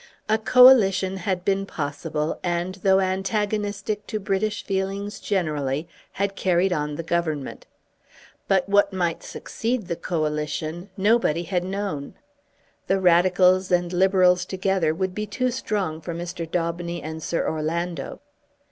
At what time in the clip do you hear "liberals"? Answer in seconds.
13.93-14.43